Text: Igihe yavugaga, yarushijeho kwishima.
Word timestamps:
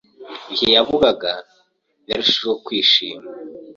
Igihe 0.51 0.71
yavugaga, 0.77 1.31
yarushijeho 2.09 2.55
kwishima. 2.65 3.27